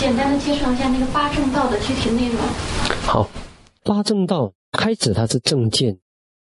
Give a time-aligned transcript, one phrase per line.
[0.00, 2.40] 简单的介绍一下那个八正道的具体内容。
[3.02, 3.28] 好，
[3.84, 5.98] 八正道开始它是正见、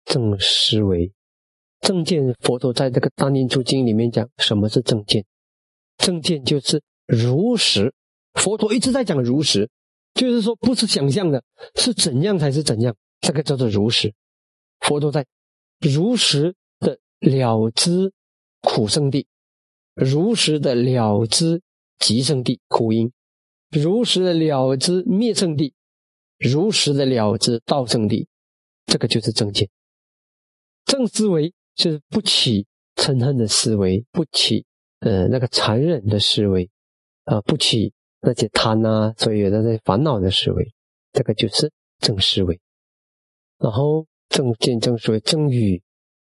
[0.04, 1.14] 正思维。
[1.80, 5.24] 正见，佛陀在这个《大念处经》里面讲，什么是正见？
[5.96, 7.94] 正见就是如实。
[8.34, 9.70] 佛陀一直在讲如实，
[10.14, 11.42] 就是说不是想象的，
[11.76, 14.14] 是怎样才是怎样，这个叫做如实。
[14.82, 15.26] 佛陀在
[15.80, 18.12] 如实的了知
[18.62, 19.28] 苦圣地，
[19.94, 21.62] 如实的了知
[22.00, 23.14] 极圣地苦因，
[23.82, 25.74] 如实的了知灭生地，
[26.40, 28.28] 如实的了知道生地，
[28.86, 29.70] 这个就是正见。
[30.86, 31.54] 正思维。
[31.76, 32.66] 就是不起
[32.96, 34.66] 嗔恨的思维，不起
[35.02, 36.70] 呃那个残忍的思维，
[37.26, 37.92] 啊，不起
[38.22, 40.72] 那些贪啊，所有那些烦恼的思维，
[41.12, 42.62] 这个就是正思维。
[43.58, 45.84] 然后正见、正思维、正语，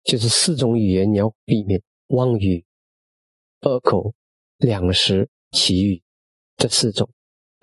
[0.03, 2.65] 就是四种语言你要避免妄语、
[3.61, 4.15] 恶口、
[4.57, 6.03] 两舌、绮语
[6.57, 7.11] 这四种。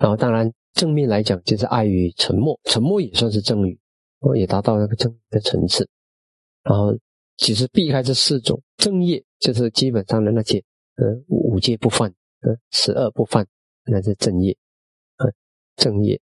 [0.02, 3.78] 然后当然正面来讲就是爱与、沉默，沉默也算是正语，
[4.18, 5.88] 哦，也达到那个正的层次。
[6.64, 6.92] 然后。
[7.38, 10.62] 其实避开这四种正业，就是基本上的那些，
[10.96, 13.44] 呃，五戒不犯，呃，十恶不犯，
[13.86, 14.56] 那是正业，
[15.16, 15.26] 呃，
[15.74, 16.20] 正业，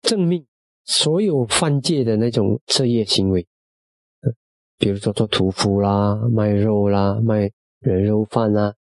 [0.00, 0.44] 正命，
[0.84, 3.46] 所有犯戒的那种恶业行为，
[4.22, 4.32] 呃，
[4.78, 7.48] 比如说做屠夫啦、卖肉啦、卖
[7.80, 8.74] 人肉饭啊，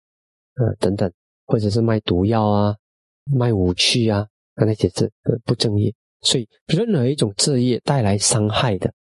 [0.54, 1.12] 呃，等等，
[1.44, 2.76] 或者是卖毒药啊、
[3.24, 5.92] 卖武器啊，那些是呃不正业。
[6.20, 8.92] 所以，任何一种恶业带来伤害的，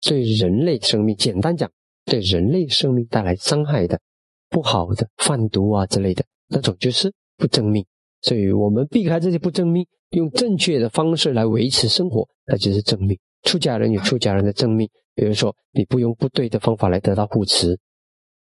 [0.00, 1.70] 对人类生命，简单讲。
[2.06, 4.00] 对人类生命带来伤害的、
[4.48, 7.84] 不好的、贩毒啊之类的那种，就是不正命。
[8.22, 13.16] 所以我们避开这些不正命，用正确的方式来维持生活，那就是正命。
[13.42, 17.78] 出家人有出家人的正命，比如说你不用不对的方法来得到护持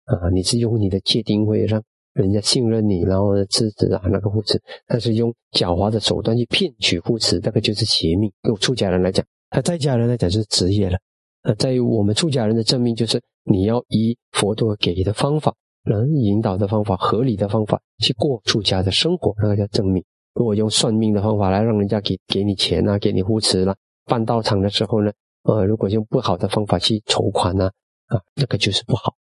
[0.05, 1.81] 啊，你是用你的戒定慧让
[2.13, 8.31] 人家信任你，然后支持啊那个护持，但是用狡猾的手段去骗取护持，那个就是邪命。
[8.43, 10.97] 用出家人来讲，他在家人来讲就是职业了。
[11.41, 15.53] 呃，在于我们出家人的正命，就是你要以佛陀给的方法，
[15.85, 20.03] 能引导的方法，合理的方法去过出家的生活，那个叫正命。
[20.35, 23.75] 如果用算命的方法来让人家给给你钱啊，给你扶持了，
[24.05, 25.11] 办道场的时候呢，
[25.43, 27.69] 呃，如果用不好的方法去筹款呢，
[28.07, 29.15] 啊，那个就是不好，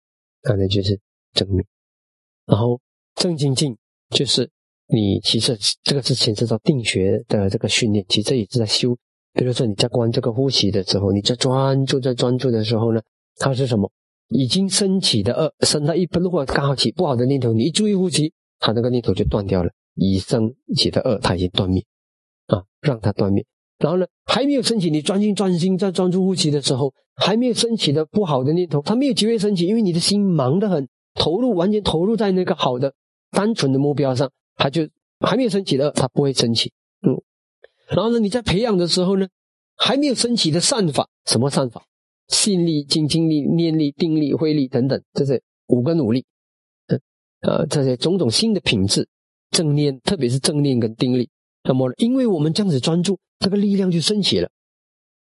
[0.44, 0.99] 那那就是
[1.33, 1.63] 正命。
[2.49, 2.79] 然后
[3.15, 3.77] 正精进
[4.09, 4.49] 就是
[4.87, 8.97] 你其实这个是牵涉到定学的这个训练，其实也是在修。
[9.33, 12.99] 比如说你在观这个呼吸的时候，你在专注在专注的时候呢，
[13.37, 13.91] 它是什么？
[14.29, 19.71] 已经升起的恶，升到一分，如果刚好起不好的念头，你一注意呼吸，它那个念头就断掉了。
[19.95, 21.83] 已升起的恶，它已经断灭
[22.47, 23.45] 啊，让它断灭。
[23.77, 30.87] 然后呢，还没有升起，你专心专心在专注呼吸的时候，还没有升起的不好的念头，它没有机会升起，因为你的心忙得很，
[31.19, 32.94] 投入完全投入在那个好的
[33.30, 34.88] 单纯的目标上，他就
[35.19, 36.72] 还没有升起的，他不会升起。
[37.06, 37.22] 嗯。
[37.90, 39.28] 然后呢，你在培养的时候呢，
[39.75, 41.84] 还没有升起的善法，什么善法？
[42.29, 46.25] 信力、精精力、念力、定力、慧力等等，这些五个努力，
[46.88, 47.02] 嗯，
[47.41, 49.08] 呃，这些种种新的品质，
[49.50, 51.28] 正念，特别是正念跟定力。
[51.63, 54.50] 那么，因为我们这样子专注，这个力量就升起了，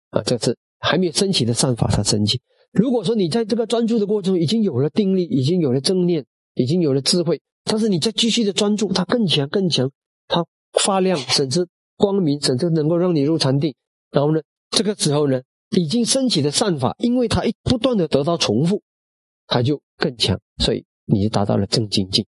[0.10, 2.42] 啊，这是还没有升起的善法，它升起。
[2.72, 9.92] 如果说你在这个专注的过程已经有了定力，已经有了正念，已经有了智慧，但是你再继续的专注，它更强更强，
[10.28, 10.46] 它
[10.82, 11.68] 发亮，甚至。
[12.00, 13.74] 光明甚至能够让你入禅定，
[14.12, 14.40] 然后呢，
[14.70, 15.42] 这个时候呢，
[15.72, 18.84] 已经升起的善法，因为它一不断的得到重复，
[19.48, 22.24] 它就更强，所以你就达到了正精进。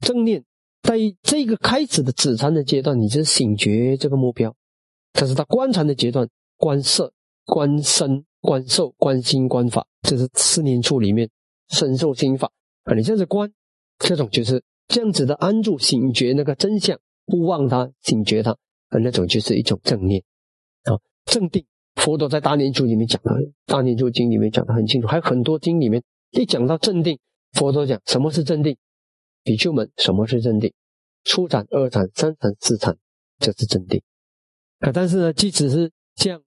[0.00, 0.44] 正念
[0.82, 4.50] 在这个开始的止禅的阶段，你是醒觉这个目标；
[5.12, 7.12] 可是他观禅的阶段，观色、
[7.44, 11.28] 观身、观受、观心、观法，这是四念处里面
[11.68, 12.50] 身受心法
[12.84, 12.94] 啊。
[12.94, 13.52] 你这样子观，
[13.98, 16.96] 这种就是这样子的安住醒觉那个真相。
[17.26, 20.22] 不忘他，警觉他，啊，那种就是一种正念
[20.84, 21.66] 啊，正定。
[21.96, 23.32] 佛陀在大念处里面讲的，
[23.66, 27.18] 《大念处经里面讲的很清楚，还有很多经里面一讲到正定，
[27.54, 28.76] 佛陀讲什么是正定，
[29.42, 30.72] 比丘们什么是正定，
[31.24, 32.96] 初禅、二禅、三禅、四禅，
[33.40, 34.00] 这是正定
[34.78, 34.92] 啊。
[34.92, 36.40] 但是呢，即使是这样，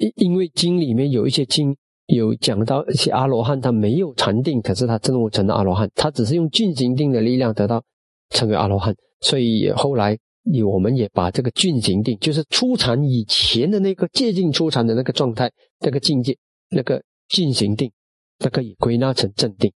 [0.00, 1.76] 因因为经里面有一些经
[2.06, 7.84] 有讲到一些阿罗汉，他没有禅定，可是他证悟成了阿罗汉，他只是用进行定的力量得到
[8.30, 8.96] 成为阿罗汉。
[9.20, 10.18] 所以后来，
[10.64, 16.34] 我们也把这个进行定，就是初禅以前的那个接近初禅的那个状态、那个境界、
[16.70, 17.92] 那个进行定，
[18.38, 19.70] 那个也归纳成正定。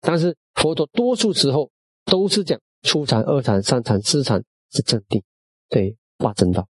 [0.00, 1.68] 但是佛陀多数时候
[2.06, 5.20] 都是讲初禅、二禅、三禅、四禅是正定，
[5.68, 6.66] 对八正道。